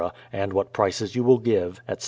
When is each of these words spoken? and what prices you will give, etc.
and 0.33 0.51
what 0.53 0.73
prices 0.73 1.15
you 1.15 1.23
will 1.23 1.37
give, 1.37 1.73
etc. 1.87 1.99